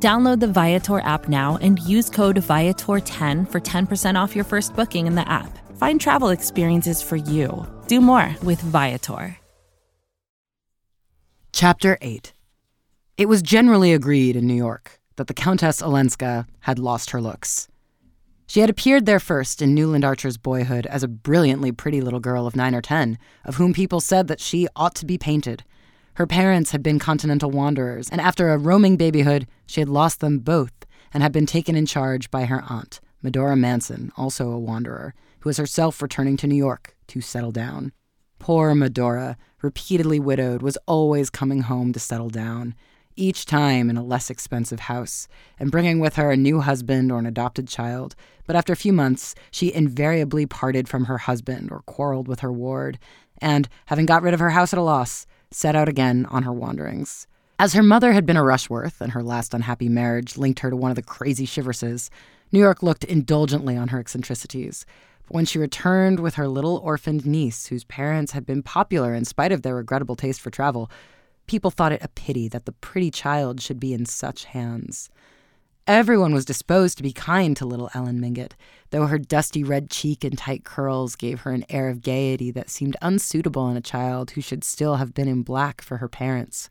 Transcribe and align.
Download 0.00 0.38
the 0.38 0.46
Viator 0.46 1.00
app 1.00 1.28
now 1.28 1.58
and 1.60 1.80
use 1.80 2.08
code 2.08 2.36
Viator10 2.36 3.50
for 3.50 3.60
10% 3.60 4.14
off 4.14 4.36
your 4.36 4.44
first 4.44 4.76
booking 4.76 5.08
in 5.08 5.16
the 5.16 5.28
app. 5.28 5.58
Find 5.76 6.00
travel 6.00 6.28
experiences 6.28 7.02
for 7.02 7.16
you. 7.16 7.66
Do 7.88 8.00
more 8.00 8.36
with 8.44 8.60
Viator. 8.60 9.36
Chapter 11.52 11.98
8 12.00 12.32
It 13.16 13.28
was 13.28 13.42
generally 13.42 13.92
agreed 13.92 14.36
in 14.36 14.46
New 14.46 14.54
York 14.54 15.00
that 15.16 15.26
the 15.26 15.34
Countess 15.34 15.82
Olenska 15.82 16.46
had 16.60 16.78
lost 16.78 17.10
her 17.10 17.20
looks. 17.20 17.66
She 18.46 18.60
had 18.60 18.70
appeared 18.70 19.04
there 19.04 19.18
first 19.18 19.60
in 19.60 19.74
Newland 19.74 20.04
Archer's 20.04 20.36
boyhood 20.36 20.86
as 20.86 21.02
a 21.02 21.08
brilliantly 21.08 21.72
pretty 21.72 22.00
little 22.00 22.20
girl 22.20 22.46
of 22.46 22.54
nine 22.54 22.74
or 22.74 22.80
ten, 22.80 23.18
of 23.44 23.56
whom 23.56 23.74
people 23.74 24.00
said 24.00 24.28
that 24.28 24.40
she 24.40 24.68
ought 24.76 24.94
to 24.94 25.06
be 25.06 25.18
painted. 25.18 25.64
Her 26.18 26.26
parents 26.26 26.72
had 26.72 26.82
been 26.82 26.98
continental 26.98 27.52
wanderers, 27.52 28.10
and 28.10 28.20
after 28.20 28.50
a 28.50 28.58
roaming 28.58 28.96
babyhood, 28.96 29.46
she 29.68 29.80
had 29.80 29.88
lost 29.88 30.18
them 30.18 30.40
both 30.40 30.72
and 31.14 31.22
had 31.22 31.30
been 31.30 31.46
taken 31.46 31.76
in 31.76 31.86
charge 31.86 32.28
by 32.28 32.46
her 32.46 32.64
aunt, 32.68 32.98
Medora 33.22 33.54
Manson, 33.54 34.10
also 34.16 34.50
a 34.50 34.58
wanderer, 34.58 35.14
who 35.38 35.48
was 35.48 35.58
herself 35.58 36.02
returning 36.02 36.36
to 36.38 36.48
New 36.48 36.56
York 36.56 36.96
to 37.06 37.20
settle 37.20 37.52
down. 37.52 37.92
Poor 38.40 38.74
Medora, 38.74 39.36
repeatedly 39.62 40.18
widowed, 40.18 40.60
was 40.60 40.76
always 40.88 41.30
coming 41.30 41.60
home 41.60 41.92
to 41.92 42.00
settle 42.00 42.30
down, 42.30 42.74
each 43.14 43.46
time 43.46 43.88
in 43.88 43.96
a 43.96 44.02
less 44.02 44.28
expensive 44.28 44.80
house, 44.80 45.28
and 45.56 45.70
bringing 45.70 46.00
with 46.00 46.16
her 46.16 46.32
a 46.32 46.36
new 46.36 46.58
husband 46.58 47.12
or 47.12 47.20
an 47.20 47.26
adopted 47.26 47.68
child. 47.68 48.16
But 48.44 48.56
after 48.56 48.72
a 48.72 48.76
few 48.76 48.92
months, 48.92 49.36
she 49.52 49.72
invariably 49.72 50.46
parted 50.46 50.88
from 50.88 51.04
her 51.04 51.18
husband 51.18 51.70
or 51.70 51.82
quarreled 51.82 52.26
with 52.26 52.40
her 52.40 52.52
ward, 52.52 52.98
and, 53.40 53.68
having 53.86 54.06
got 54.06 54.24
rid 54.24 54.34
of 54.34 54.40
her 54.40 54.50
house 54.50 54.72
at 54.72 54.80
a 54.80 54.82
loss, 54.82 55.24
set 55.50 55.76
out 55.76 55.88
again 55.88 56.26
on 56.26 56.42
her 56.42 56.52
wanderings. 56.52 57.26
As 57.58 57.72
her 57.72 57.82
mother 57.82 58.12
had 58.12 58.24
been 58.24 58.36
a 58.36 58.44
Rushworth, 58.44 59.00
and 59.00 59.12
her 59.12 59.22
last 59.22 59.52
unhappy 59.52 59.88
marriage 59.88 60.36
linked 60.36 60.60
her 60.60 60.70
to 60.70 60.76
one 60.76 60.90
of 60.90 60.96
the 60.96 61.02
crazy 61.02 61.46
Chiverses, 61.46 62.08
New 62.52 62.60
York 62.60 62.82
looked 62.82 63.04
indulgently 63.04 63.76
on 63.76 63.88
her 63.88 63.98
eccentricities. 63.98 64.86
But 65.26 65.34
when 65.34 65.44
she 65.44 65.58
returned 65.58 66.20
with 66.20 66.36
her 66.36 66.48
little 66.48 66.76
orphaned 66.78 67.26
niece, 67.26 67.66
whose 67.66 67.84
parents 67.84 68.32
had 68.32 68.46
been 68.46 68.62
popular 68.62 69.12
in 69.12 69.24
spite 69.24 69.52
of 69.52 69.62
their 69.62 69.74
regrettable 69.74 70.16
taste 70.16 70.40
for 70.40 70.50
travel, 70.50 70.90
people 71.46 71.70
thought 71.70 71.92
it 71.92 72.02
a 72.02 72.08
pity 72.08 72.46
that 72.48 72.64
the 72.64 72.72
pretty 72.72 73.10
child 73.10 73.60
should 73.60 73.80
be 73.80 73.92
in 73.92 74.06
such 74.06 74.44
hands. 74.44 75.10
Everyone 75.88 76.34
was 76.34 76.44
disposed 76.44 76.98
to 76.98 77.02
be 77.02 77.14
kind 77.14 77.56
to 77.56 77.64
little 77.64 77.88
Ellen 77.94 78.20
Mingott, 78.20 78.52
though 78.90 79.06
her 79.06 79.16
dusty 79.16 79.64
red 79.64 79.88
cheek 79.88 80.22
and 80.22 80.36
tight 80.36 80.62
curls 80.62 81.16
gave 81.16 81.40
her 81.40 81.50
an 81.52 81.64
air 81.70 81.88
of 81.88 82.02
gaiety 82.02 82.50
that 82.50 82.68
seemed 82.68 82.94
unsuitable 83.00 83.70
in 83.70 83.76
a 83.78 83.80
child 83.80 84.32
who 84.32 84.42
should 84.42 84.64
still 84.64 84.96
have 84.96 85.14
been 85.14 85.28
in 85.28 85.40
black 85.40 85.80
for 85.80 85.96
her 85.96 86.06
parents. 86.06 86.68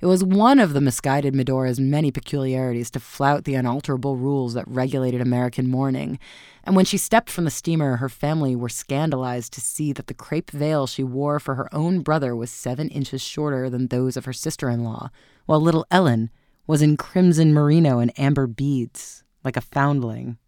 It 0.00 0.06
was 0.06 0.22
one 0.22 0.60
of 0.60 0.72
the 0.72 0.80
misguided 0.80 1.34
Medora's 1.34 1.80
many 1.80 2.12
peculiarities 2.12 2.92
to 2.92 3.00
flout 3.00 3.42
the 3.42 3.56
unalterable 3.56 4.14
rules 4.14 4.54
that 4.54 4.68
regulated 4.68 5.20
American 5.20 5.68
mourning, 5.68 6.20
and 6.62 6.76
when 6.76 6.84
she 6.84 6.96
stepped 6.96 7.30
from 7.30 7.46
the 7.46 7.50
steamer, 7.50 7.96
her 7.96 8.08
family 8.08 8.54
were 8.54 8.68
scandalized 8.68 9.52
to 9.54 9.60
see 9.60 9.92
that 9.92 10.06
the 10.06 10.14
crepe 10.14 10.52
veil 10.52 10.86
she 10.86 11.02
wore 11.02 11.40
for 11.40 11.56
her 11.56 11.74
own 11.74 12.02
brother 12.02 12.36
was 12.36 12.52
seven 12.52 12.88
inches 12.90 13.20
shorter 13.20 13.68
than 13.68 13.88
those 13.88 14.16
of 14.16 14.26
her 14.26 14.32
sister 14.32 14.70
in 14.70 14.84
law, 14.84 15.10
while 15.46 15.60
little 15.60 15.84
Ellen, 15.90 16.30
was 16.66 16.82
in 16.82 16.96
crimson 16.96 17.52
merino 17.52 17.98
and 17.98 18.18
amber 18.18 18.46
beads, 18.46 19.22
like 19.44 19.56
a 19.56 19.60
foundling. 19.60 20.38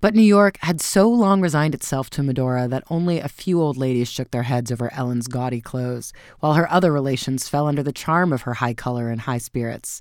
But 0.00 0.14
New 0.14 0.22
York 0.22 0.58
had 0.60 0.80
so 0.80 1.08
long 1.08 1.40
resigned 1.40 1.74
itself 1.74 2.08
to 2.10 2.22
Medora 2.22 2.68
that 2.68 2.84
only 2.88 3.18
a 3.18 3.28
few 3.28 3.60
old 3.60 3.76
ladies 3.76 4.08
shook 4.08 4.30
their 4.30 4.44
heads 4.44 4.70
over 4.70 4.92
Ellen's 4.94 5.26
gaudy 5.26 5.60
clothes, 5.60 6.12
while 6.38 6.54
her 6.54 6.70
other 6.70 6.92
relations 6.92 7.48
fell 7.48 7.66
under 7.66 7.82
the 7.82 7.92
charm 7.92 8.32
of 8.32 8.42
her 8.42 8.54
high 8.54 8.74
color 8.74 9.10
and 9.10 9.22
high 9.22 9.38
spirits. 9.38 10.00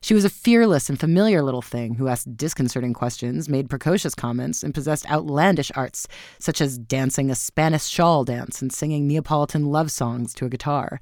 She 0.00 0.14
was 0.14 0.24
a 0.24 0.30
fearless 0.30 0.88
and 0.88 0.98
familiar 0.98 1.42
little 1.42 1.62
thing 1.62 1.94
who 1.94 2.08
asked 2.08 2.36
disconcerting 2.36 2.94
questions, 2.94 3.48
made 3.48 3.70
precocious 3.70 4.14
comments, 4.14 4.62
and 4.62 4.74
possessed 4.74 5.08
outlandish 5.10 5.70
arts, 5.74 6.08
such 6.40 6.60
as 6.60 6.78
dancing 6.78 7.30
a 7.30 7.36
Spanish 7.36 7.86
shawl 7.86 8.24
dance 8.24 8.60
and 8.60 8.72
singing 8.72 9.06
Neapolitan 9.06 9.66
love 9.66 9.90
songs 9.90 10.34
to 10.34 10.46
a 10.46 10.50
guitar 10.50 11.00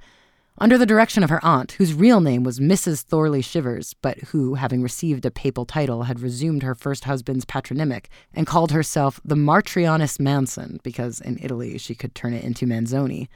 under 0.58 0.78
the 0.78 0.86
direction 0.86 1.22
of 1.22 1.30
her 1.30 1.44
aunt, 1.44 1.72
whose 1.72 1.92
real 1.92 2.20
name 2.20 2.42
was 2.42 2.60
Mrs. 2.60 3.02
Thorley 3.02 3.42
Chivers, 3.42 3.94
but 3.94 4.18
who, 4.18 4.54
having 4.54 4.82
received 4.82 5.26
a 5.26 5.30
papal 5.30 5.66
title, 5.66 6.04
had 6.04 6.20
resumed 6.20 6.62
her 6.62 6.74
first 6.74 7.04
husband's 7.04 7.44
patronymic 7.44 8.08
and 8.32 8.46
called 8.46 8.72
herself 8.72 9.20
the 9.24 9.36
Marchioness 9.36 10.18
Manson, 10.18 10.80
because 10.82 11.20
in 11.20 11.38
Italy 11.42 11.76
she 11.76 11.94
could 11.94 12.14
turn 12.14 12.32
it 12.32 12.44
into 12.44 12.66
Manzoni. 12.66 13.28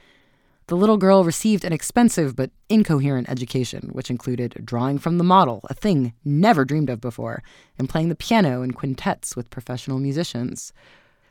The 0.67 0.77
little 0.77 0.97
girl 0.97 1.23
received 1.23 1.63
an 1.63 1.73
expensive 1.73 2.35
but 2.35 2.49
incoherent 2.69 3.29
education, 3.29 3.89
which 3.91 4.09
included 4.09 4.61
drawing 4.63 4.97
from 4.99 5.17
the 5.17 5.23
model, 5.23 5.61
a 5.69 5.73
thing 5.73 6.13
never 6.23 6.65
dreamed 6.65 6.89
of 6.89 7.01
before, 7.01 7.43
and 7.77 7.89
playing 7.89 8.09
the 8.09 8.15
piano 8.15 8.61
in 8.61 8.71
quintets 8.71 9.35
with 9.35 9.49
professional 9.49 9.99
musicians. 9.99 10.73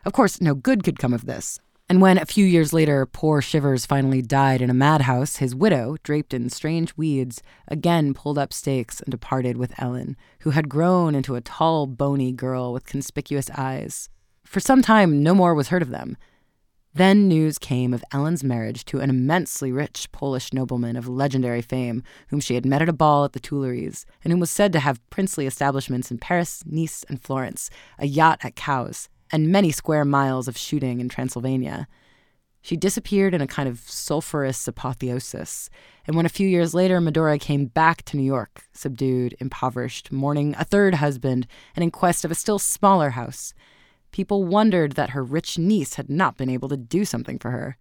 Of 0.05 0.12
course, 0.12 0.41
no 0.41 0.55
good 0.55 0.84
could 0.84 0.99
come 0.99 1.15
of 1.15 1.27
this, 1.27 1.59
and 1.91 2.01
when 2.01 2.19
a 2.19 2.25
few 2.25 2.47
years 2.47 2.73
later 2.73 3.05
poor 3.05 3.41
Chivers 3.41 3.84
finally 3.84 4.23
died 4.23 4.62
in 4.62 4.71
a 4.71 4.75
madhouse, 4.75 5.37
his 5.39 5.56
widow, 5.56 5.97
draped 6.05 6.33
in 6.33 6.49
strange 6.49 6.97
weeds, 6.97 7.43
again 7.67 8.15
pulled 8.15 8.39
up 8.39 8.53
stakes 8.53 9.01
and 9.01 9.11
departed 9.11 9.56
with 9.56 9.75
Ellen, 9.77 10.17
who 10.43 10.50
had 10.50 10.69
grown 10.69 11.17
into 11.17 11.34
a 11.34 11.41
tall, 11.41 11.89
bony 11.89 12.31
girl 12.31 12.73
with 12.73 12.87
conspicuous 12.87 13.50
eyes. 13.56 14.09
For 14.45 14.61
some 14.61 14.83
time, 14.83 15.21
no 15.21 15.34
more 15.34 15.53
was 15.53 15.71
heard 15.71 15.83
of 15.83 15.91
them. 15.91 16.17
Then 16.95 17.27
news 17.27 17.59
came 17.59 17.93
of 17.93 18.05
Ellen's 18.12 18.45
marriage 18.45 18.84
to 18.84 19.00
an 19.00 19.11
immensely 19.11 19.73
rich 19.73 20.12
Polish 20.12 20.53
nobleman 20.53 20.95
of 20.95 21.09
legendary 21.09 21.61
fame, 21.61 22.05
whom 22.29 22.39
she 22.39 22.55
had 22.55 22.65
met 22.65 22.83
at 22.83 22.89
a 22.89 22.93
ball 22.93 23.25
at 23.25 23.33
the 23.33 23.41
Tuileries, 23.41 24.06
and 24.23 24.33
who 24.33 24.39
was 24.39 24.50
said 24.50 24.73
to 24.75 24.79
have 24.79 25.11
princely 25.11 25.45
establishments 25.45 26.12
in 26.12 26.19
Paris, 26.19 26.62
Nice, 26.65 27.05
and 27.09 27.21
Florence, 27.21 27.69
a 27.99 28.06
yacht 28.06 28.39
at 28.45 28.55
Cowes, 28.55 29.09
and 29.33 29.49
many 29.49 29.71
square 29.71 30.05
miles 30.05 30.49
of 30.49 30.57
shooting 30.57 31.01
in 31.01 31.09
Transylvania. 31.09 31.87
She 32.63 32.77
disappeared 32.77 33.33
in 33.33 33.41
a 33.41 33.47
kind 33.47 33.69
of 33.69 33.81
sulphurous 33.81 34.69
apotheosis, 34.69 35.71
and 36.07 36.15
when 36.15 36.27
a 36.27 36.31
few 36.31 36.47
years 36.47 36.75
later 36.75 37.01
Medora 37.01 37.39
came 37.39 37.67
back 37.67 38.03
to 38.05 38.17
New 38.17 38.23
York, 38.23 38.65
subdued, 38.75 39.35
impoverished, 39.41 40.13
mourning 40.13 40.55
a 40.59 40.65
third 40.65 40.97
husband, 40.97 41.47
and 41.75 41.83
in 41.83 41.91
quest 41.91 42.25
of 42.25 42.31
a 42.31 42.35
still 42.35 42.59
smaller 42.59 43.11
house, 43.11 43.55
people 44.13 44.45
wondered 44.45 44.93
that 44.93 45.11
her 45.11 45.25
rich 45.25 45.57
niece 45.57 45.95
had 45.95 46.11
not 46.11 46.37
been 46.37 46.51
able 46.51 46.69
to 46.69 46.77
do 46.77 47.05
something 47.05 47.39
for 47.39 47.51
her. 47.51 47.79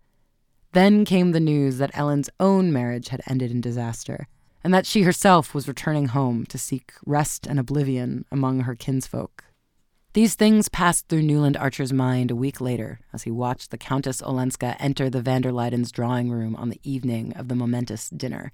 Then 0.72 1.04
came 1.04 1.32
the 1.32 1.40
news 1.40 1.78
that 1.80 1.92
Ellen's 1.98 2.30
own 2.40 2.72
marriage 2.72 3.10
had 3.10 3.22
ended 3.28 3.52
in 3.52 3.60
disaster, 3.60 4.28
and 4.64 4.74
that 4.74 4.86
she 4.86 5.02
herself 5.02 5.54
was 5.54 5.68
returning 5.68 6.08
home 6.08 6.46
to 6.46 6.58
seek 6.58 6.94
rest 7.06 7.48
and 7.48 7.60
oblivion 7.60 8.24
among 8.32 8.62
her 8.62 8.76
kinsfolk. 8.76 9.44
These 10.14 10.34
things 10.34 10.70
passed 10.70 11.08
through 11.08 11.22
Newland 11.22 11.56
Archer's 11.56 11.94
mind 11.94 12.32
a 12.32 12.36
week 12.36 12.60
later 12.60 13.00
as 13.14 13.24
he 13.24 13.32
watched 13.32 13.70
the 13.70 13.78
Countess 13.78 14.24
Olenska 14.24 14.76
enter 14.80 15.08
the 15.08 15.22
van 15.22 15.42
der 15.42 15.52
Luydens' 15.52 15.92
drawing 15.92 16.32
room 16.32 16.56
on 16.56 16.70
the 16.70 16.80
evening 16.84 17.32
of 17.34 17.48
the 17.48 17.54
momentous 17.54 18.10
dinner. 18.10 18.52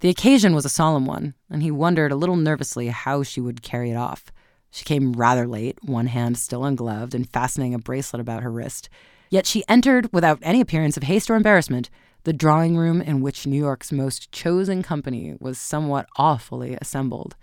The 0.00 0.08
occasion 0.08 0.52
was 0.52 0.64
a 0.64 0.68
solemn 0.68 1.06
one, 1.06 1.34
and 1.48 1.62
he 1.62 1.70
wondered 1.70 2.10
a 2.10 2.16
little 2.16 2.34
nervously 2.34 2.88
how 2.88 3.22
she 3.22 3.40
would 3.40 3.62
carry 3.62 3.92
it 3.92 3.96
off. 3.96 4.32
She 4.72 4.84
came 4.84 5.12
rather 5.12 5.46
late, 5.46 5.78
one 5.84 6.08
hand 6.08 6.36
still 6.38 6.64
ungloved 6.64 7.14
and 7.14 7.30
fastening 7.30 7.72
a 7.72 7.78
bracelet 7.78 8.20
about 8.20 8.42
her 8.42 8.50
wrist. 8.50 8.88
Yet 9.30 9.46
she 9.46 9.62
entered, 9.68 10.12
without 10.12 10.40
any 10.42 10.60
appearance 10.60 10.96
of 10.96 11.04
haste 11.04 11.30
or 11.30 11.36
embarrassment, 11.36 11.88
the 12.24 12.32
drawing 12.32 12.76
room 12.76 13.00
in 13.00 13.20
which 13.20 13.46
New 13.46 13.58
York's 13.58 13.92
most 13.92 14.32
chosen 14.32 14.82
company 14.82 15.36
was 15.38 15.56
somewhat 15.56 16.08
awfully 16.16 16.76
assembled. 16.80 17.36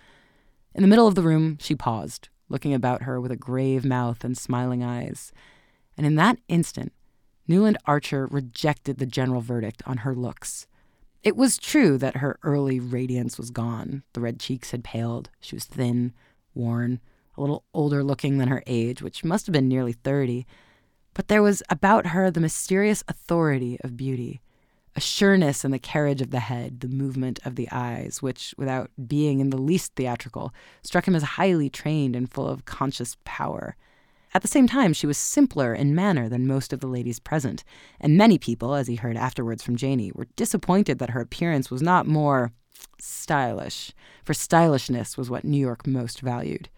In 0.75 0.81
the 0.81 0.87
middle 0.89 1.07
of 1.07 1.15
the 1.15 1.23
room, 1.23 1.57
she 1.61 1.75
paused, 1.75 2.27
looking 2.49 2.73
about 2.73 3.03
her 3.03 3.19
with 3.19 3.31
a 3.31 3.37
grave 3.37 3.85
mouth 3.85 4.23
and 4.23 4.37
smiling 4.37 4.83
eyes. 4.83 5.31
And 5.97 6.05
in 6.05 6.15
that 6.15 6.39
instant, 6.47 6.93
Newland 7.47 7.77
Archer 7.85 8.27
rejected 8.27 8.97
the 8.97 9.05
general 9.05 9.41
verdict 9.41 9.81
on 9.85 9.97
her 9.97 10.15
looks. 10.15 10.67
It 11.23 11.35
was 11.35 11.57
true 11.57 11.97
that 11.97 12.17
her 12.17 12.39
early 12.43 12.79
radiance 12.79 13.37
was 13.37 13.49
gone. 13.49 14.03
The 14.13 14.21
red 14.21 14.39
cheeks 14.39 14.71
had 14.71 14.83
paled. 14.83 15.29
She 15.39 15.55
was 15.55 15.65
thin, 15.65 16.13
worn, 16.53 16.99
a 17.37 17.41
little 17.41 17.65
older 17.73 18.03
looking 18.03 18.37
than 18.37 18.47
her 18.47 18.63
age, 18.67 19.01
which 19.01 19.23
must 19.23 19.45
have 19.45 19.53
been 19.53 19.67
nearly 19.67 19.93
30. 19.93 20.45
But 21.13 21.27
there 21.27 21.41
was 21.41 21.63
about 21.69 22.07
her 22.07 22.29
the 22.29 22.39
mysterious 22.39 23.03
authority 23.07 23.77
of 23.81 23.97
beauty 23.97 24.41
a 24.97 24.99
sureness 24.99 25.63
in 25.63 25.69
the 25.69 25.77
carriage 25.77 26.23
of 26.23 26.31
the 26.31 26.39
head, 26.39 26.79
the 26.79 26.87
movement 26.87 27.39
of 27.45 27.55
the 27.55 27.69
eyes, 27.71 28.19
which, 28.19 28.55
without 28.57 28.89
being 29.07 29.39
in 29.39 29.51
the 29.51 29.61
least 29.61 29.93
theatrical, 29.95 30.51
struck 30.81 31.07
him 31.07 31.13
as 31.13 31.21
highly 31.21 31.69
trained 31.69 32.15
and 32.15 32.33
full 32.33 32.47
of 32.47 32.65
conscious 32.65 33.15
power. 33.23 33.75
At 34.33 34.41
the 34.41 34.47
same 34.47 34.67
time, 34.67 34.93
she 34.93 35.05
was 35.05 35.19
simpler 35.19 35.75
in 35.75 35.93
manner 35.93 36.27
than 36.27 36.47
most 36.47 36.73
of 36.73 36.79
the 36.79 36.87
ladies 36.87 37.19
present, 37.19 37.63
and 38.01 38.17
many 38.17 38.39
people, 38.39 38.73
as 38.73 38.87
he 38.87 38.95
heard 38.95 39.15
afterwards 39.15 39.61
from 39.61 39.75
Janey, 39.75 40.11
were 40.15 40.27
disappointed 40.35 40.97
that 40.97 41.11
her 41.11 41.21
appearance 41.21 41.69
was 41.69 41.83
not 41.83 42.07
more 42.07 42.51
stylish, 42.99 43.93
for 44.23 44.33
stylishness 44.33 45.15
was 45.15 45.29
what 45.29 45.45
New 45.45 45.59
York 45.59 45.85
most 45.85 46.21
valued. 46.21 46.69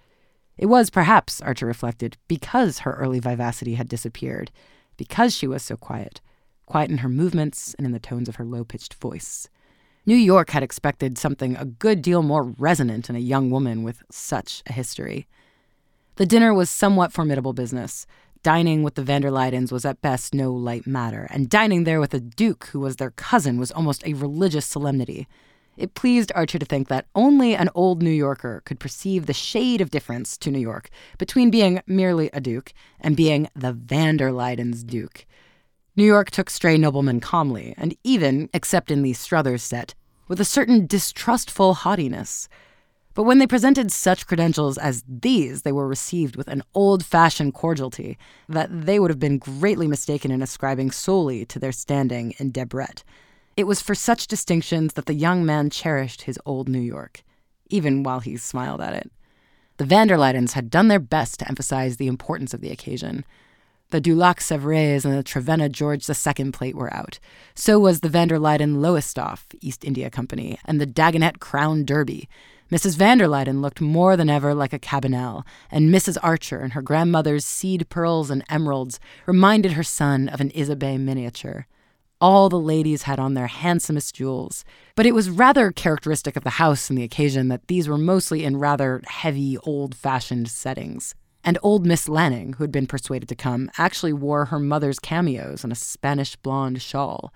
It 0.58 0.66
was, 0.66 0.90
perhaps, 0.90 1.40
Archer 1.40 1.66
reflected, 1.66 2.18
because 2.28 2.80
her 2.80 2.92
early 2.96 3.22
vivacity 3.22 3.76
had 3.76 3.88
disappeared, 3.88 4.52
because 4.98 5.34
she 5.34 5.48
was 5.48 5.64
so 5.64 5.78
quiet, 5.78 6.20
quiet 6.70 6.92
in 6.92 7.00
her 7.00 7.10
movements 7.10 7.74
and 7.78 7.86
in 7.86 7.92
the 7.92 8.00
tones 8.00 8.30
of 8.30 8.36
her 8.36 8.46
low 8.46 8.64
pitched 8.64 8.94
voice. 8.94 9.50
New 10.06 10.16
York 10.16 10.52
had 10.52 10.64
expected 10.64 11.18
something 11.18 11.56
a 11.56 11.66
good 11.66 12.02
deal 12.02 12.22
more 12.22 12.44
resonant 12.44 13.10
in 13.10 13.16
a 13.16 13.20
young 13.20 13.50
woman 13.50 13.84
with 13.84 14.04
such 14.10 14.64
a 14.68 14.74
history. 14.74 15.28
The 16.16 16.26
dinner 16.26 16.54
was 16.54 16.70
somewhat 16.70 17.12
formidable 17.12 17.54
business. 17.54 18.06
Dining 18.44 18.84
with 18.84 18.96
the 18.96 19.04
van 19.04 19.22
der 19.22 19.32
Luydens 19.32 19.72
was 19.72 19.84
at 19.84 20.02
best 20.02 20.34
no 20.34 20.54
light 20.54 20.88
matter, 20.88 21.28
and 21.30 21.50
dining 21.50 21.84
there 21.84 22.00
with 22.00 22.14
a 22.14 22.20
duke 22.20 22.70
who 22.72 22.80
was 22.80 22.96
their 22.96 23.12
cousin 23.12 23.60
was 23.60 23.72
almost 23.72 24.06
a 24.06 24.14
religious 24.14 24.66
solemnity. 24.66 25.28
It 25.76 25.94
pleased 25.94 26.32
Archer 26.36 26.60
to 26.60 26.66
think 26.66 26.88
that 26.88 27.08
only 27.16 27.56
an 27.56 27.70
old 27.74 28.04
New 28.04 28.12
Yorker 28.12 28.62
could 28.66 28.80
perceive 28.80 29.26
the 29.26 29.34
shade 29.34 29.82
of 29.82 29.92
difference 29.92 30.38
to 30.38 30.52
New 30.52 30.60
York 30.60 30.90
between 31.18 31.50
being 31.50 31.82
merely 31.88 32.30
a 32.32 32.42
duke 32.42 32.74
and 33.00 33.16
being 33.16 33.50
the 33.56 33.74
van 33.74 34.18
der 34.18 34.32
Luydens' 34.32 34.86
duke. 34.86 35.26
New 36.00 36.06
York 36.06 36.32
took 36.32 36.50
stray 36.50 36.78
noblemen 36.78 37.20
calmly, 37.20 37.74
and 37.78 37.94
even, 38.06 38.50
except 38.54 38.90
in 38.90 39.02
the 39.02 39.12
Struthers 39.12 39.62
set, 39.62 39.96
with 40.30 40.40
a 40.40 40.46
certain 40.46 40.88
distrustful 40.88 41.74
haughtiness. 41.74 42.48
But 43.16 43.24
when 43.24 43.40
they 43.40 43.46
presented 43.46 43.92
such 43.92 44.26
credentials 44.26 44.78
as 44.78 45.04
these, 45.10 45.64
they 45.64 45.74
were 45.74 45.90
received 45.90 46.38
with 46.38 46.48
an 46.48 46.64
old 46.74 47.04
fashioned 47.04 47.54
cordiality 47.54 48.18
that 48.48 48.70
they 48.72 48.98
would 48.98 49.12
have 49.12 49.20
been 49.20 49.40
greatly 49.40 49.90
mistaken 49.90 50.32
in 50.32 50.42
ascribing 50.42 50.92
solely 50.92 51.44
to 51.48 51.60
their 51.60 51.74
standing 51.74 52.34
in 52.38 52.54
Debrett. 52.54 53.04
It 53.58 53.68
was 53.68 53.82
for 53.82 53.94
such 53.94 54.28
distinctions 54.28 54.94
that 54.94 55.06
the 55.06 55.14
young 55.14 55.46
man 55.46 55.70
cherished 55.70 56.22
his 56.22 56.40
old 56.46 56.70
New 56.70 56.80
York, 56.80 57.24
even 57.70 58.04
while 58.04 58.22
he 58.22 58.38
smiled 58.38 58.80
at 58.80 58.94
it. 58.94 59.12
The 59.76 59.84
van 59.84 60.08
der 60.08 60.16
Luydens 60.16 60.54
had 60.54 60.70
done 60.70 60.88
their 60.88 61.00
best 61.00 61.40
to 61.40 61.48
emphasize 61.50 61.98
the 61.98 62.08
importance 62.08 62.54
of 62.54 62.62
the 62.62 62.72
occasion. 62.72 63.26
The 63.92 64.00
Dulac 64.00 64.40
Sevres 64.40 65.04
and 65.04 65.18
the 65.18 65.24
Trevenna 65.24 65.68
George 65.68 66.08
II 66.08 66.52
plate 66.52 66.76
were 66.76 66.94
out. 66.94 67.18
So 67.56 67.80
was 67.80 68.02
the 68.02 68.10
van 68.10 68.28
der 68.28 68.38
Luyden 68.38 68.82
Lowestoft 68.82 69.56
East 69.62 69.84
India 69.84 70.12
Company 70.12 70.60
and 70.66 70.80
the 70.80 70.86
Dagonet 70.86 71.40
Crown 71.40 71.86
Derby. 71.86 72.30
Mrs. 72.72 72.98
van 72.98 73.18
der 73.18 73.26
Luyden 73.26 73.62
looked 73.64 73.82
more 73.82 74.16
than 74.16 74.30
ever 74.30 74.54
like 74.54 74.74
a 74.74 74.80
Cabanel, 74.80 75.44
and 75.72 75.90
Mrs. 75.90 76.20
Archer 76.22 76.60
and 76.60 76.74
her 76.74 76.84
grandmother's 76.84 77.46
seed 77.46 77.90
pearls 77.90 78.30
and 78.30 78.44
emeralds 78.48 79.00
reminded 79.26 79.72
her 79.72 79.82
son 79.82 80.30
of 80.30 80.40
an 80.40 80.52
Isabey 80.52 81.00
miniature. 81.00 81.66
All 82.22 82.48
the 82.48 82.60
ladies 82.60 83.04
had 83.04 83.18
on 83.18 83.34
their 83.34 83.48
handsomest 83.48 84.14
jewels, 84.14 84.64
but 84.94 85.08
it 85.08 85.16
was 85.16 85.32
rather 85.32 85.72
characteristic 85.72 86.36
of 86.36 86.44
the 86.44 86.52
house 86.52 86.92
and 86.92 87.00
the 87.00 87.04
occasion 87.04 87.48
that 87.48 87.68
these 87.68 87.90
were 87.90 87.98
mostly 87.98 88.44
in 88.44 88.58
rather 88.58 89.02
heavy, 89.08 89.58
old 89.64 89.96
fashioned 89.96 90.48
settings. 90.48 91.16
And 91.44 91.58
old 91.64 91.86
Miss 91.86 92.10
Lanning, 92.10 92.54
who 92.54 92.64
had 92.64 92.72
been 92.72 92.88
persuaded 92.88 93.30
to 93.30 93.36
come, 93.36 93.72
actually 93.78 94.14
wore 94.14 94.46
her 94.46 94.60
mother's 94.60 95.00
cameos 95.00 95.64
and 95.64 95.72
a 95.72 95.76
Spanish 95.76 96.36
blonde 96.38 96.82
shawl. 96.82 97.34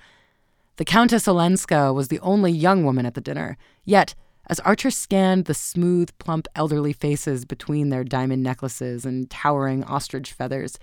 The 0.76 0.86
Countess 0.86 1.28
Olenska 1.28 1.94
was 1.94 2.08
the 2.08 2.20
only 2.20 2.52
young 2.52 2.84
woman 2.84 3.06
at 3.06 3.14
the 3.14 3.22
dinner, 3.22 3.58
yet, 3.86 4.16
as 4.48 4.60
Archer 4.62 4.92
scanned 4.92 5.46
the 5.46 5.54
smooth, 5.54 6.10
plump, 6.18 6.48
elderly 6.56 6.94
faces 6.94 7.46
between 7.46 7.90
their 7.90 8.04
diamond 8.04 8.44
necklaces 8.44 9.06
and 9.06 9.30
towering 9.30 9.84
ostrich 9.86 10.34
feathers, 10.34 10.78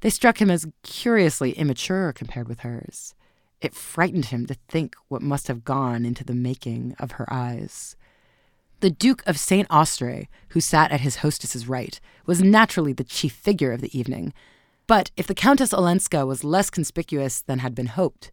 they 0.00 0.10
struck 0.10 0.40
him 0.40 0.50
as 0.50 0.66
curiously 0.82 1.52
immature 1.52 2.12
compared 2.12 2.48
with 2.48 2.60
hers. 2.60 3.14
It 3.60 3.74
frightened 3.74 4.26
him 4.26 4.46
to 4.46 4.54
think 4.68 4.94
what 5.08 5.22
must 5.22 5.48
have 5.48 5.64
gone 5.64 6.04
into 6.06 6.24
the 6.24 6.34
making 6.34 6.94
of 6.98 7.12
her 7.12 7.26
eyes. 7.30 7.96
The 8.80 8.88
Duke 8.88 9.22
of 9.26 9.38
St. 9.38 9.66
Austrey, 9.70 10.30
who 10.50 10.60
sat 10.62 10.90
at 10.90 11.02
his 11.02 11.16
hostess's 11.16 11.68
right, 11.68 12.00
was 12.24 12.42
naturally 12.42 12.94
the 12.94 13.04
chief 13.04 13.34
figure 13.34 13.72
of 13.72 13.82
the 13.82 13.98
evening. 13.98 14.32
But 14.86 15.10
if 15.18 15.26
the 15.26 15.34
Countess 15.34 15.74
Olenska 15.74 16.24
was 16.24 16.44
less 16.44 16.70
conspicuous 16.70 17.42
than 17.42 17.58
had 17.58 17.74
been 17.74 17.88
hoped, 17.88 18.30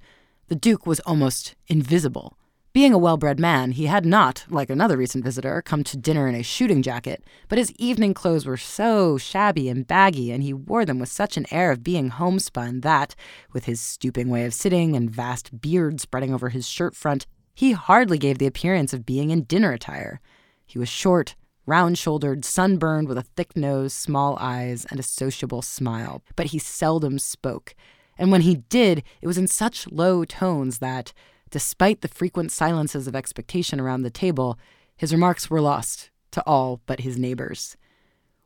the 0.47 0.55
Duke 0.55 0.87
was 0.87 1.01
almost 1.01 1.55
invisible. 1.67 2.37
Being 2.71 2.93
a 2.93 2.97
well 2.97 3.17
bred 3.17 3.41
man, 3.41 3.71
he 3.71 3.87
had 3.87 4.05
not, 4.05 4.45
like 4.49 4.69
another 4.69 4.95
recent 4.95 5.25
visitor, 5.25 5.61
come 5.61 5.83
to 5.83 5.97
dinner 5.97 6.29
in 6.29 6.35
a 6.35 6.43
shooting 6.43 6.81
jacket, 6.81 7.25
but 7.49 7.57
his 7.57 7.73
evening 7.73 8.13
clothes 8.13 8.45
were 8.45 8.55
so 8.55 9.17
shabby 9.17 9.67
and 9.67 9.85
baggy, 9.85 10.31
and 10.31 10.43
he 10.43 10.53
wore 10.53 10.85
them 10.85 10.97
with 10.97 11.09
such 11.09 11.35
an 11.35 11.45
air 11.51 11.71
of 11.71 11.83
being 11.83 12.07
homespun 12.07 12.79
that, 12.81 13.15
with 13.51 13.65
his 13.65 13.81
stooping 13.81 14.29
way 14.29 14.45
of 14.45 14.53
sitting 14.53 14.95
and 14.95 15.11
vast 15.11 15.59
beard 15.59 15.99
spreading 15.99 16.33
over 16.33 16.47
his 16.47 16.65
shirt 16.65 16.95
front, 16.95 17.25
he 17.53 17.73
hardly 17.73 18.17
gave 18.17 18.37
the 18.37 18.47
appearance 18.47 18.93
of 18.93 19.05
being 19.05 19.29
in 19.29 19.43
dinner 19.43 19.73
attire. 19.73 20.21
He 20.67 20.77
was 20.77 20.89
short, 20.89 21.35
round 21.65 21.97
shouldered, 21.97 22.45
sunburned, 22.45 23.07
with 23.07 23.17
a 23.17 23.23
thick 23.23 23.55
nose, 23.55 23.93
small 23.93 24.37
eyes, 24.39 24.85
and 24.91 24.99
a 24.99 25.03
sociable 25.03 25.61
smile, 25.61 26.21
but 26.35 26.47
he 26.47 26.59
seldom 26.59 27.17
spoke. 27.17 27.73
And 28.17 28.31
when 28.31 28.41
he 28.41 28.55
did, 28.55 29.03
it 29.21 29.27
was 29.27 29.37
in 29.37 29.47
such 29.47 29.89
low 29.91 30.25
tones 30.25 30.79
that, 30.79 31.13
despite 31.49 32.01
the 32.01 32.07
frequent 32.07 32.51
silences 32.51 33.07
of 33.07 33.15
expectation 33.15 33.79
around 33.79 34.01
the 34.01 34.09
table, 34.09 34.59
his 34.97 35.13
remarks 35.13 35.49
were 35.49 35.61
lost 35.61 36.09
to 36.31 36.43
all 36.45 36.81
but 36.85 36.99
his 36.99 37.17
neighbors. 37.17 37.77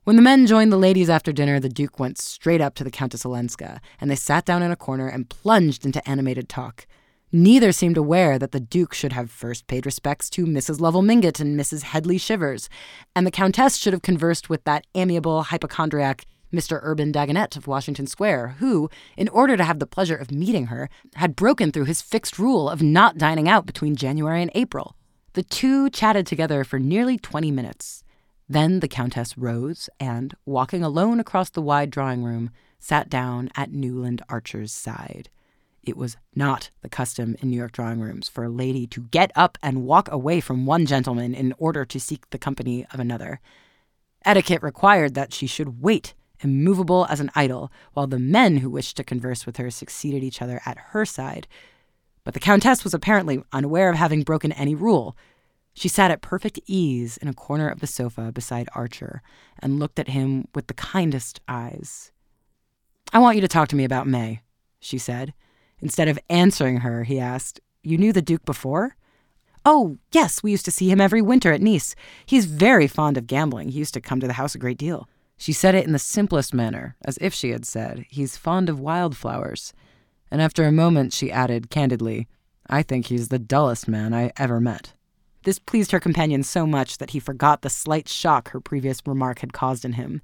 When 0.04 0.16
the 0.16 0.22
men 0.22 0.48
joined 0.48 0.72
the 0.72 0.78
ladies 0.78 1.10
after 1.10 1.32
dinner, 1.32 1.60
the 1.60 1.70
Duke 1.70 2.00
went 2.00 2.18
straight 2.18 2.62
up 2.62 2.76
to 2.76 2.84
the 2.84 2.92
Countess 2.92 3.26
Olenska, 3.26 3.80
and 4.00 4.10
they 4.10 4.16
sat 4.16 4.46
down 4.46 4.64
in 4.64 4.72
a 4.72 4.76
corner 4.76 5.08
and 5.08 5.30
plunged 5.30 5.86
into 5.86 6.08
animated 6.10 6.50
talk. 6.50 6.88
Neither 7.34 7.72
seemed 7.72 7.96
aware 7.96 8.38
that 8.38 8.52
the 8.52 8.60
Duke 8.60 8.94
should 8.94 9.14
have 9.14 9.32
first 9.32 9.68
paid 9.68 9.86
respects 9.86 10.30
to 10.32 10.46
Mrs. 10.46 10.82
Lovell 10.82 11.02
Mingott 11.02 11.40
and 11.40 11.58
Mrs. 11.58 11.84
Headley 11.84 12.20
Chivers, 12.20 12.68
and 13.16 13.26
the 13.26 13.32
Countess 13.32 13.78
should 13.78 13.94
have 13.94 14.02
conversed 14.02 14.50
with 14.50 14.66
that 14.66 14.86
amiable 14.96 15.44
hypochondriac 15.44 16.26
Mr. 16.52 16.82
Urban 16.84 17.14
Dagonet 17.14 17.56
of 17.56 17.68
Washington 17.68 18.06
Square, 18.06 18.56
who, 18.60 18.90
in 19.16 19.30
order 19.30 19.56
to 19.56 19.64
have 19.64 19.80
the 19.80 19.88
pleasure 19.88 20.18
of 20.18 20.30
meeting 20.30 20.66
her, 20.66 20.90
had 21.16 21.38
broken 21.38 21.72
through 21.72 21.86
his 21.86 22.02
fixed 22.02 22.38
rule 22.38 22.70
of 22.70 22.82
not 22.82 23.18
dining 23.18 23.48
out 23.48 23.66
between 23.66 23.96
January 23.96 24.42
and 24.42 24.52
April. 24.54 24.98
The 25.32 25.44
two 25.44 25.90
chatted 25.90 26.28
together 26.28 26.66
for 26.66 26.80
nearly 26.80 27.18
20 27.18 27.50
minutes. 27.50 28.04
Then 28.50 28.82
the 28.82 28.90
Countess 28.90 29.38
rose 29.38 29.90
and, 30.02 30.36
walking 30.46 30.84
alone 30.84 31.22
across 31.22 31.50
the 31.50 31.62
wide 31.62 31.92
drawing 31.92 32.26
room, 32.26 32.50
sat 32.78 33.10
down 33.10 33.50
at 33.56 33.72
Newland 33.72 34.22
Archer's 34.28 34.74
side. 34.74 35.30
It 35.84 35.98
was 35.98 36.18
not 36.36 36.70
the 36.82 36.90
custom 36.90 37.36
in 37.42 37.50
New 37.50 37.58
York 37.58 37.72
drawing 37.72 38.00
rooms 38.00 38.28
for 38.28 38.44
a 38.44 38.50
lady 38.50 38.86
to 38.88 39.02
get 39.02 39.32
up 39.36 39.58
and 39.64 39.84
walk 39.84 40.12
away 40.12 40.40
from 40.40 40.66
one 40.66 40.86
gentleman 40.86 41.34
in 41.34 41.54
order 41.58 41.86
to 41.86 42.00
seek 42.00 42.30
the 42.30 42.38
company 42.38 42.86
of 42.94 43.00
another. 43.00 43.40
Etiquette 44.24 44.62
required 44.62 45.16
that 45.16 45.34
she 45.34 45.48
should 45.48 45.82
wait, 45.82 46.14
immovable 46.42 47.08
as 47.10 47.20
an 47.20 47.32
idol, 47.34 47.72
while 47.94 48.06
the 48.06 48.20
men 48.20 48.58
who 48.58 48.70
wished 48.70 48.96
to 48.98 49.04
converse 49.04 49.46
with 49.48 49.58
her 49.58 49.72
succeeded 49.72 50.24
each 50.24 50.42
other 50.42 50.62
at 50.66 50.78
her 50.78 51.04
side. 51.04 51.48
But 52.24 52.36
the 52.36 52.40
Countess 52.40 52.84
was 52.84 52.94
apparently 52.94 53.44
unaware 53.52 53.90
of 53.90 53.96
having 53.96 54.22
broken 54.22 54.52
any 54.52 54.76
rule. 54.76 55.18
She 55.74 55.88
sat 55.88 56.12
at 56.12 56.22
perfect 56.22 56.60
ease 56.68 57.18
in 57.18 57.28
a 57.28 57.34
corner 57.34 57.68
of 57.68 57.80
the 57.80 57.88
sofa 57.88 58.32
beside 58.32 58.70
Archer 58.76 59.24
and 59.60 59.80
looked 59.80 59.98
at 59.98 60.10
him 60.10 60.48
with 60.54 60.68
the 60.68 60.76
kindest 60.76 61.40
eyes. 61.48 62.12
I 63.12 63.20
want 63.20 63.36
you 63.36 63.42
to 63.42 63.48
talk 63.48 63.68
to 63.70 63.76
me 63.76 63.84
about 63.84 64.08
May, 64.08 64.42
she 64.80 65.00
said. 65.00 65.34
Instead 65.82 66.08
of 66.08 66.20
answering 66.30 66.78
her, 66.78 67.04
he 67.04 67.20
asked, 67.20 67.60
You 67.84 67.98
knew 67.98 68.14
the 68.14 68.22
Duke 68.22 68.46
before? 68.46 68.96
Oh, 69.66 69.98
yes, 70.12 70.42
we 70.42 70.52
used 70.52 70.66
to 70.66 70.72
see 70.72 70.90
him 70.90 71.02
every 71.02 71.22
winter 71.22 71.52
at 71.52 71.62
Nice. 71.62 71.96
He's 72.26 72.46
very 72.46 72.88
fond 72.88 73.18
of 73.18 73.28
gambling. 73.28 73.70
He 73.70 73.80
used 73.80 73.94
to 73.94 74.02
come 74.02 74.20
to 74.20 74.28
the 74.28 74.34
house 74.34 74.56
a 74.56 74.60
great 74.60 74.78
deal. 74.78 75.08
She 75.38 75.54
said 75.54 75.76
it 75.76 75.86
in 75.86 75.92
the 75.92 76.00
simplest 76.00 76.54
manner, 76.54 76.96
as 77.06 77.18
if 77.22 77.34
she 77.34 77.50
had 77.50 77.66
said, 77.66 78.06
He's 78.10 78.38
fond 78.38 78.70
of 78.70 78.80
wildflowers. 78.80 79.74
And 80.30 80.42
after 80.42 80.66
a 80.66 80.72
moment, 80.72 81.14
she 81.14 81.32
added 81.32 81.70
candidly, 81.70 82.28
I 82.70 82.84
think 82.84 83.08
he's 83.08 83.28
the 83.28 83.40
dullest 83.40 83.88
man 83.88 84.14
I 84.14 84.32
ever 84.38 84.62
met. 84.62 84.94
This 85.44 85.60
pleased 85.60 85.92
her 85.92 86.00
companion 86.00 86.44
so 86.44 86.66
much 86.68 87.00
that 87.00 87.10
he 87.10 87.20
forgot 87.20 87.62
the 87.62 87.70
slight 87.70 88.08
shock 88.08 88.52
her 88.52 88.62
previous 88.62 89.02
remark 89.06 89.40
had 89.40 89.54
caused 89.54 89.84
in 89.84 89.94
him. 89.94 90.22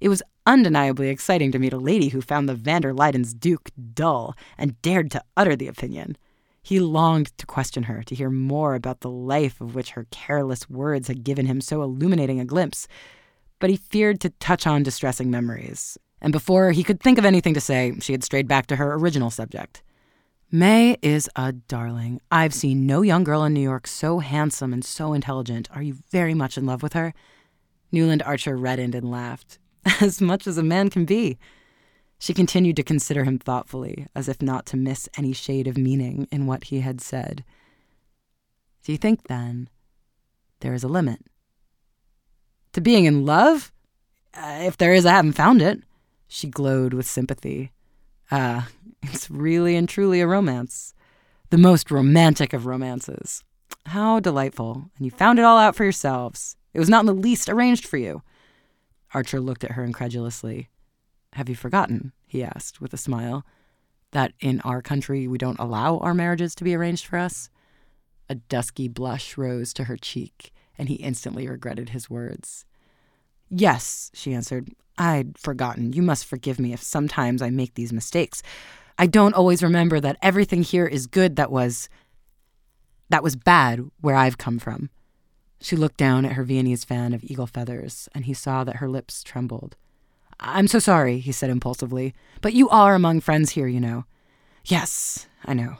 It 0.00 0.08
was 0.08 0.22
undeniably 0.46 1.08
exciting 1.08 1.52
to 1.52 1.58
meet 1.58 1.72
a 1.72 1.78
lady 1.78 2.08
who 2.08 2.20
found 2.20 2.48
the 2.48 2.54
van 2.54 2.82
der 2.82 2.92
Luydens 2.92 3.38
Duke 3.38 3.70
dull 3.94 4.34
and 4.56 4.80
dared 4.82 5.10
to 5.12 5.22
utter 5.36 5.56
the 5.56 5.68
opinion. 5.68 6.16
He 6.62 6.80
longed 6.80 7.36
to 7.38 7.46
question 7.46 7.84
her, 7.84 8.02
to 8.02 8.14
hear 8.14 8.30
more 8.30 8.74
about 8.74 9.00
the 9.00 9.10
life 9.10 9.60
of 9.60 9.74
which 9.74 9.90
her 9.90 10.06
careless 10.10 10.68
words 10.68 11.08
had 11.08 11.24
given 11.24 11.46
him 11.46 11.60
so 11.60 11.82
illuminating 11.82 12.40
a 12.40 12.44
glimpse, 12.44 12.86
but 13.58 13.70
he 13.70 13.76
feared 13.76 14.20
to 14.20 14.30
touch 14.30 14.66
on 14.66 14.82
distressing 14.82 15.30
memories. 15.30 15.98
And 16.20 16.32
before 16.32 16.72
he 16.72 16.84
could 16.84 17.00
think 17.00 17.18
of 17.18 17.24
anything 17.24 17.54
to 17.54 17.60
say, 17.60 17.94
she 18.00 18.12
had 18.12 18.24
strayed 18.24 18.48
back 18.48 18.66
to 18.66 18.76
her 18.76 18.94
original 18.94 19.30
subject. 19.30 19.82
May 20.50 20.96
is 21.02 21.28
a 21.36 21.52
darling. 21.52 22.20
I've 22.30 22.54
seen 22.54 22.86
no 22.86 23.02
young 23.02 23.24
girl 23.24 23.44
in 23.44 23.54
New 23.54 23.60
York 23.60 23.86
so 23.86 24.18
handsome 24.18 24.72
and 24.72 24.84
so 24.84 25.12
intelligent. 25.12 25.68
Are 25.72 25.82
you 25.82 25.98
very 26.10 26.34
much 26.34 26.56
in 26.56 26.66
love 26.66 26.82
with 26.82 26.94
her? 26.94 27.12
Newland 27.92 28.22
Archer 28.22 28.56
reddened 28.56 28.94
and 28.94 29.10
laughed. 29.10 29.58
as 30.00 30.20
much 30.20 30.46
as 30.46 30.58
a 30.58 30.62
man 30.62 30.90
can 30.90 31.04
be. 31.04 31.38
She 32.18 32.34
continued 32.34 32.76
to 32.76 32.82
consider 32.82 33.24
him 33.24 33.38
thoughtfully, 33.38 34.06
as 34.14 34.28
if 34.28 34.42
not 34.42 34.66
to 34.66 34.76
miss 34.76 35.08
any 35.16 35.32
shade 35.32 35.68
of 35.68 35.78
meaning 35.78 36.26
in 36.32 36.46
what 36.46 36.64
he 36.64 36.80
had 36.80 37.00
said. 37.00 37.44
Do 38.84 38.92
you 38.92 38.98
think, 38.98 39.28
then, 39.28 39.68
there 40.60 40.74
is 40.74 40.82
a 40.82 40.88
limit? 40.88 41.20
To 42.72 42.80
being 42.80 43.04
in 43.04 43.24
love? 43.24 43.72
Uh, 44.34 44.60
if 44.62 44.76
there 44.76 44.94
is, 44.94 45.06
I 45.06 45.12
haven't 45.12 45.32
found 45.32 45.62
it. 45.62 45.82
She 46.26 46.48
glowed 46.48 46.92
with 46.92 47.06
sympathy. 47.06 47.72
Ah, 48.30 48.68
it's 49.02 49.30
really 49.30 49.76
and 49.76 49.88
truly 49.88 50.20
a 50.20 50.26
romance. 50.26 50.94
The 51.50 51.58
most 51.58 51.90
romantic 51.90 52.52
of 52.52 52.66
romances. 52.66 53.44
How 53.86 54.20
delightful. 54.20 54.90
And 54.96 55.06
you 55.06 55.10
found 55.10 55.38
it 55.38 55.44
all 55.44 55.56
out 55.56 55.76
for 55.76 55.84
yourselves. 55.84 56.56
It 56.74 56.78
was 56.78 56.88
not 56.88 57.00
in 57.00 57.06
the 57.06 57.14
least 57.14 57.48
arranged 57.48 57.86
for 57.86 57.96
you. 57.96 58.22
Archer 59.14 59.40
looked 59.40 59.64
at 59.64 59.72
her 59.72 59.84
incredulously. 59.84 60.68
Have 61.34 61.48
you 61.48 61.54
forgotten, 61.54 62.12
he 62.26 62.42
asked 62.42 62.80
with 62.80 62.92
a 62.92 62.98
smile, 62.98 63.44
that 64.12 64.32
in 64.40 64.60
our 64.62 64.80
country 64.80 65.26
we 65.26 65.38
don't 65.38 65.58
allow 65.58 65.98
our 65.98 66.14
marriages 66.14 66.54
to 66.56 66.64
be 66.64 66.74
arranged 66.74 67.06
for 67.06 67.18
us? 67.18 67.50
A 68.28 68.34
dusky 68.34 68.88
blush 68.88 69.36
rose 69.36 69.72
to 69.74 69.84
her 69.84 69.96
cheek, 69.96 70.52
and 70.76 70.88
he 70.88 70.96
instantly 70.96 71.48
regretted 71.48 71.90
his 71.90 72.10
words. 72.10 72.64
Yes, 73.50 74.10
she 74.14 74.34
answered. 74.34 74.70
I'd 74.98 75.38
forgotten. 75.38 75.92
You 75.92 76.02
must 76.02 76.26
forgive 76.26 76.58
me 76.58 76.72
if 76.72 76.82
sometimes 76.82 77.40
I 77.40 77.50
make 77.50 77.74
these 77.74 77.92
mistakes. 77.92 78.42
I 78.98 79.06
don't 79.06 79.34
always 79.34 79.62
remember 79.62 80.00
that 80.00 80.18
everything 80.20 80.62
here 80.62 80.86
is 80.86 81.06
good 81.06 81.36
that 81.36 81.52
was 81.52 81.88
that 83.10 83.22
was 83.22 83.36
bad 83.36 83.80
where 84.00 84.16
I've 84.16 84.36
come 84.36 84.58
from. 84.58 84.90
She 85.60 85.76
looked 85.76 85.96
down 85.96 86.24
at 86.24 86.32
her 86.32 86.44
Viennese 86.44 86.84
fan 86.84 87.12
of 87.12 87.24
eagle 87.24 87.46
feathers, 87.46 88.08
and 88.14 88.24
he 88.24 88.34
saw 88.34 88.64
that 88.64 88.76
her 88.76 88.88
lips 88.88 89.22
trembled. 89.22 89.76
I'm 90.40 90.68
so 90.68 90.78
sorry, 90.78 91.18
he 91.18 91.32
said 91.32 91.50
impulsively, 91.50 92.14
but 92.40 92.54
you 92.54 92.68
are 92.68 92.94
among 92.94 93.20
friends 93.20 93.50
here, 93.50 93.66
you 93.66 93.80
know. 93.80 94.04
Yes, 94.64 95.26
I 95.44 95.54
know. 95.54 95.78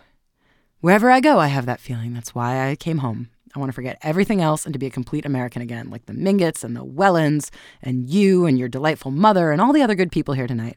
Wherever 0.80 1.10
I 1.10 1.20
go, 1.20 1.38
I 1.38 1.48
have 1.48 1.66
that 1.66 1.80
feeling. 1.80 2.12
That's 2.12 2.34
why 2.34 2.68
I 2.68 2.76
came 2.76 2.98
home. 2.98 3.30
I 3.54 3.58
want 3.58 3.70
to 3.70 3.74
forget 3.74 3.98
everything 4.02 4.40
else 4.40 4.64
and 4.64 4.72
to 4.72 4.78
be 4.78 4.86
a 4.86 4.90
complete 4.90 5.24
American 5.24 5.62
again, 5.62 5.90
like 5.90 6.06
the 6.06 6.12
Mingotts 6.12 6.64
and 6.64 6.76
the 6.76 6.84
Wellands 6.84 7.50
and 7.82 8.08
you 8.08 8.46
and 8.46 8.58
your 8.58 8.68
delightful 8.68 9.10
mother 9.10 9.50
and 9.52 9.60
all 9.60 9.72
the 9.72 9.82
other 9.82 9.94
good 9.94 10.12
people 10.12 10.34
here 10.34 10.46
tonight. 10.46 10.76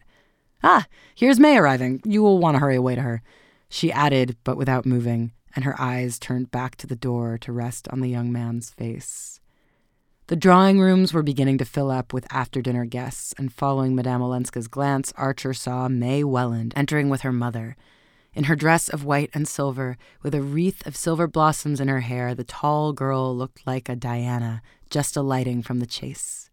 Ah, 0.64 0.86
here's 1.16 1.40
May 1.40 1.58
arriving. 1.58 2.02
You 2.06 2.22
will 2.22 2.40
want 2.40 2.56
to 2.56 2.60
hurry 2.60 2.76
away 2.76 2.96
to 2.96 3.02
her. 3.02 3.22
She 3.70 3.92
added, 3.92 4.38
but 4.44 4.58
without 4.58 4.86
moving, 4.86 5.32
and 5.56 5.66
her 5.66 5.80
eyes 5.80 6.20
turned 6.20 6.52
back 6.52 6.76
to 6.78 6.88
the 6.88 6.96
door 6.96 7.38
to 7.40 7.52
rest 7.52 7.88
on 7.90 8.00
the 8.00 8.10
young 8.10 8.32
man's 8.32 8.70
face. 8.70 9.40
The 10.28 10.36
drawing 10.36 10.80
rooms 10.80 11.14
were 11.14 11.24
beginning 11.24 11.58
to 11.58 11.66
fill 11.66 11.92
up 11.92 12.14
with 12.14 12.26
after 12.32 12.62
dinner 12.62 12.86
guests, 12.86 13.34
and 13.38 13.52
following 13.52 13.96
Madame 13.96 14.22
Olenska's 14.22 14.68
glance, 14.68 15.12
Archer 15.18 15.54
saw 15.54 15.90
May 15.90 16.24
Welland 16.24 16.74
entering 16.76 17.10
with 17.10 17.22
her 17.22 17.34
mother. 17.34 17.76
In 18.34 18.46
her 18.46 18.56
dress 18.56 18.88
of 18.88 19.04
white 19.04 19.30
and 19.34 19.46
silver, 19.46 19.98
with 20.24 20.34
a 20.34 20.42
wreath 20.42 20.88
of 20.88 20.96
silver 20.96 21.28
blossoms 21.28 21.82
in 21.82 21.90
her 21.90 22.00
hair, 22.00 22.34
the 22.34 22.46
tall 22.46 22.94
girl 22.94 23.36
looked 23.36 23.68
like 23.68 23.90
a 23.90 23.96
Diana 23.96 24.62
just 24.90 25.18
alighting 25.18 25.64
from 25.64 25.80
the 25.80 25.86
chase. 25.86 26.50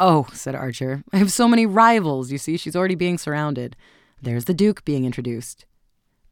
Oh, 0.00 0.26
said 0.32 0.54
Archer, 0.54 1.04
I 1.12 1.18
have 1.18 1.32
so 1.32 1.48
many 1.48 1.66
rivals. 1.66 2.30
You 2.30 2.38
see, 2.38 2.56
she's 2.56 2.76
already 2.76 2.94
being 2.94 3.18
surrounded. 3.18 3.76
There's 4.22 4.46
the 4.46 4.54
Duke 4.54 4.84
being 4.84 5.04
introduced. 5.04 5.66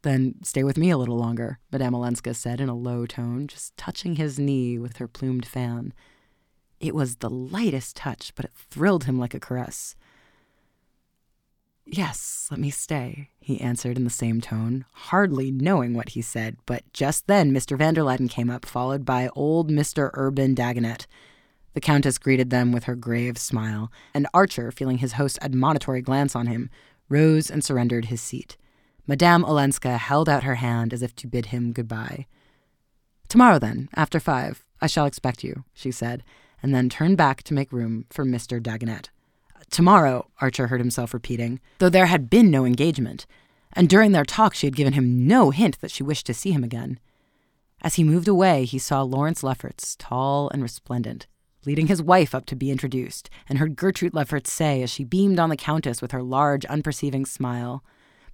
Then 0.05 0.35
stay 0.43 0.63
with 0.65 0.77
me 0.77 0.91
a 0.91 0.99
little 0.99 1.17
longer, 1.17 1.59
Madame 1.73 1.95
Olenska 1.95 2.35
said 2.35 2.61
in 2.61 2.69
a 2.69 2.75
low 2.75 3.07
tone, 3.07 3.47
just 3.49 3.75
touching 3.79 4.17
his 4.17 4.39
knee 4.39 4.79
with 4.79 4.99
her 4.99 5.09
plumed 5.09 5.47
fan. 5.47 5.95
It 6.79 6.95
was 6.95 7.17
the 7.17 7.31
lightest 7.31 7.97
touch, 7.97 8.35
but 8.35 8.45
it 8.45 8.53
thrilled 8.55 9.05
him 9.05 9.19
like 9.19 9.33
a 9.33 9.41
caress. 9.41 9.97
Yes, 11.87 12.49
let 12.51 12.61
me 12.61 12.69
stay, 12.69 13.31
he 13.41 13.59
answered 13.63 13.97
in 13.97 14.05
the 14.05 14.11
same 14.11 14.43
tone, 14.43 14.85
hardly 14.93 15.51
knowing 15.51 15.95
what 15.95 16.11
he 16.11 16.21
said. 16.21 16.59
But 16.67 16.83
just 16.93 17.27
then 17.27 17.51
Mr. 17.51 17.79
van 17.79 17.95
der 17.95 18.03
Luyden 18.03 18.29
came 18.29 18.51
up, 18.51 18.67
followed 18.67 19.07
by 19.07 19.31
old 19.35 19.71
Mr. 19.71 20.11
Urban 20.13 20.55
Dagonet. 20.55 21.07
The 21.73 21.81
Countess 21.81 22.19
greeted 22.19 22.51
them 22.51 22.73
with 22.73 22.85
her 22.85 22.95
grave 22.95 23.39
smile, 23.39 23.91
and 24.13 24.27
Archer, 24.35 24.71
feeling 24.71 24.99
his 24.99 25.13
host's 25.15 25.39
admonitory 25.41 26.03
glance 26.03 26.37
on 26.37 26.47
him, 26.47 26.69
rose 27.09 27.51
and 27.51 27.65
surrendered 27.65 28.07
his 28.07 28.21
seat. 28.21 28.59
Madame 29.07 29.45
Olenska 29.45 29.99
held 29.99 30.29
out 30.29 30.45
her 30.45 30.57
hand 30.57 30.93
as 30.93 31.03
if 31.03 31.15
to 31.17 31.27
bid 31.27 31.47
him 31.47 31.73
goodbye. 31.73 32.27
Tomorrow, 33.29 33.59
then, 33.59 33.89
after 33.95 34.19
five, 34.19 34.65
I 34.81 34.87
shall 34.87 35.07
expect 35.07 35.45
you, 35.45 35.65
she 35.75 35.91
said, 35.91 36.23
and 36.63 36.75
then 36.75 36.89
turned 36.89 37.17
back 37.17 37.43
to 37.45 37.55
make 37.55 37.73
room 37.73 38.07
for 38.11 38.25
Mr. 38.25 38.61
Dagonet. 38.61 39.11
Tomorrow, 39.71 40.31
Archer 40.41 40.69
heard 40.69 40.81
himself 40.81 41.13
repeating, 41.13 41.61
though 41.79 41.89
there 41.89 42.07
had 42.07 42.31
been 42.31 42.51
no 42.51 42.65
engagement, 42.65 43.27
and 43.73 43.89
during 43.89 44.13
their 44.13 44.25
talk 44.25 44.55
she 44.55 44.67
had 44.67 44.77
given 44.77 44.93
him 44.93 45.27
no 45.27 45.51
hint 45.51 45.81
that 45.81 45.91
she 45.91 46.03
wished 46.03 46.27
to 46.27 46.35
see 46.35 46.53
him 46.53 46.65
again. 46.65 46.99
As 47.83 47.97
he 47.97 48.05
moved 48.05 48.29
away, 48.29 48.65
he 48.65 48.79
saw 48.79 49.03
Lawrence 49.03 49.43
Lefferts, 49.43 49.97
tall 49.99 50.49
and 50.51 50.63
resplendent, 50.63 51.27
leading 51.67 51.89
his 51.89 52.03
wife 52.03 52.35
up 52.35 52.47
to 52.47 52.57
be 52.57 52.71
introduced, 52.71 53.29
and 53.49 53.59
heard 53.59 53.77
Gertrude 53.77 54.15
Lefferts 54.15 54.53
say 54.53 54.83
as 54.83 54.91
she 54.91 55.05
beamed 55.05 55.39
on 55.39 55.51
the 55.51 55.57
Countess 55.57 56.01
with 56.01 56.13
her 56.13 56.23
large, 56.23 56.65
unperceiving 56.67 57.27
smile, 57.27 57.83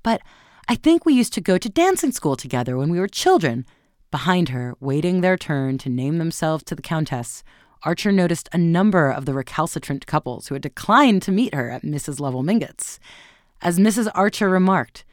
But 0.02 0.20
I 0.69 0.75
think 0.75 1.05
we 1.05 1.14
used 1.14 1.33
to 1.35 1.40
go 1.40 1.59
to 1.59 1.69
dancing 1.69 2.12
school 2.12 2.37
together 2.37 2.76
when 2.76 2.90
we 2.90 3.00
were 3.00 3.09
children. 3.09 3.67
Behind 4.11 4.49
her, 4.50 4.75
waiting 4.81 5.21
their 5.21 5.37
turn 5.37 5.79
to 5.79 5.88
name 5.88 6.19
themselves 6.19 6.64
to 6.64 6.75
the 6.75 6.83
Countess, 6.83 7.43
Archer 7.83 8.12
noticed 8.12 8.49
a 8.52 8.59
number 8.59 9.11
of 9.11 9.25
the 9.25 9.35
recalcitrant 9.35 10.07
couples 10.07 10.49
who 10.49 10.55
had 10.55 10.62
declined 10.62 11.23
to 11.23 11.33
meet 11.33 11.55
her 11.55 11.71
at 11.71 11.83
Mrs. 11.83 12.21
Lovell 12.21 12.43
Mingott's. 12.43 13.00
As 13.62 13.79
Mrs. 13.79 14.11
Archer 14.14 14.50
remarked, 14.50 15.05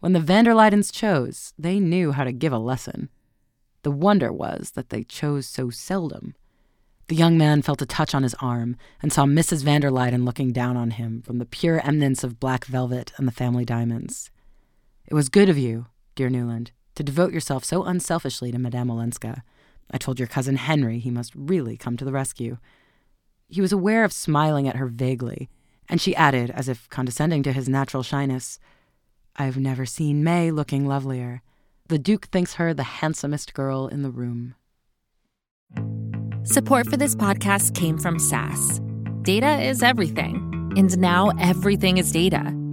when 0.00 0.12
the 0.12 0.20
van 0.20 0.44
der 0.44 0.54
Luydens 0.54 0.92
chose, 0.92 1.52
they 1.58 1.80
knew 1.80 2.12
how 2.12 2.24
to 2.24 2.32
give 2.32 2.52
a 2.52 2.58
lesson. 2.58 3.08
The 3.82 3.90
wonder 3.90 4.32
was 4.32 4.72
that 4.72 4.90
they 4.90 5.04
chose 5.04 5.46
so 5.46 5.70
seldom. 5.70 6.34
The 7.08 7.16
young 7.16 7.38
man 7.38 7.62
felt 7.62 7.82
a 7.82 7.86
touch 7.86 8.14
on 8.14 8.22
his 8.22 8.34
arm 8.34 8.76
and 9.00 9.12
saw 9.12 9.24
Mrs. 9.24 9.64
van 9.64 9.80
der 9.80 9.90
Luyden 9.90 10.24
looking 10.24 10.52
down 10.52 10.76
on 10.76 10.92
him 10.92 11.22
from 11.22 11.38
the 11.38 11.46
pure 11.46 11.80
eminence 11.80 12.22
of 12.22 12.38
black 12.38 12.64
velvet 12.66 13.12
and 13.16 13.26
the 13.26 13.32
family 13.32 13.64
diamonds. 13.64 14.30
It 15.10 15.14
was 15.14 15.30
good 15.30 15.48
of 15.48 15.56
you, 15.56 15.86
dear 16.16 16.28
Newland, 16.28 16.70
to 16.94 17.02
devote 17.02 17.32
yourself 17.32 17.64
so 17.64 17.82
unselfishly 17.82 18.52
to 18.52 18.58
Madame 18.58 18.90
Olenska. 18.90 19.42
I 19.90 19.96
told 19.96 20.18
your 20.18 20.28
cousin 20.28 20.56
Henry 20.56 20.98
he 20.98 21.10
must 21.10 21.34
really 21.34 21.78
come 21.78 21.96
to 21.96 22.04
the 22.04 22.12
rescue. 22.12 22.58
He 23.48 23.62
was 23.62 23.72
aware 23.72 24.04
of 24.04 24.12
smiling 24.12 24.68
at 24.68 24.76
her 24.76 24.86
vaguely, 24.86 25.48
and 25.88 25.98
she 25.98 26.14
added, 26.14 26.50
as 26.50 26.68
if 26.68 26.90
condescending 26.90 27.42
to 27.44 27.54
his 27.54 27.70
natural 27.70 28.02
shyness, 28.02 28.60
I've 29.34 29.56
never 29.56 29.86
seen 29.86 30.22
May 30.22 30.50
looking 30.50 30.86
lovelier. 30.86 31.40
The 31.86 31.98
Duke 31.98 32.26
thinks 32.26 32.54
her 32.54 32.74
the 32.74 32.82
handsomest 32.82 33.54
girl 33.54 33.88
in 33.88 34.02
the 34.02 34.10
room. 34.10 34.56
Support 36.42 36.86
for 36.86 36.98
this 36.98 37.14
podcast 37.14 37.74
came 37.74 37.96
from 37.96 38.18
SAS. 38.18 38.82
Data 39.22 39.58
is 39.62 39.82
everything, 39.82 40.74
and 40.76 40.98
now 40.98 41.30
everything 41.40 41.96
is 41.96 42.12
data, 42.12 42.52